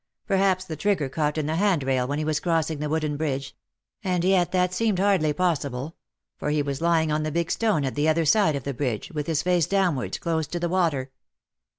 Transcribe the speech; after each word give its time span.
Perhaps 0.25 0.65
the 0.65 0.75
trigger 0.75 1.09
caught 1.09 1.37
in 1.37 1.45
the 1.45 1.57
hand 1.57 1.83
rail 1.83 2.07
when 2.07 2.17
he 2.17 2.25
was 2.25 2.39
crossing 2.39 2.79
the 2.79 2.89
wooden 2.89 3.17
bridge— 3.17 3.55
and 4.03 4.23
yet 4.23 4.51
that 4.51 4.73
seemed 4.73 4.97
hardly 4.97 5.31
possible— 5.31 5.95
for 6.39 6.49
he 6.49 6.63
was 6.63 6.81
lying 6.81 7.11
on 7.11 7.21
the 7.21 7.31
big 7.31 7.51
stone 7.51 7.85
at 7.85 7.93
the 7.93 8.09
other 8.09 8.25
side 8.25 8.55
of 8.55 8.63
the 8.63 8.73
bridge, 8.73 9.11
with 9.11 9.27
his 9.27 9.43
face 9.43 9.67
downwards 9.67 10.17
close 10.17 10.47
to 10.47 10.59
the 10.59 10.69
water. 10.69 11.11